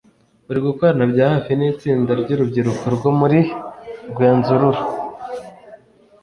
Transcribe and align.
uri 0.49 0.59
gukorana 0.67 1.03
bya 1.11 1.25
hafi 1.33 1.51
n’itsinda 1.55 2.11
ry’urubyiruko 2.21 2.85
rwo 2.95 3.09
muri 3.19 3.39
Rwenzururu 4.11 4.83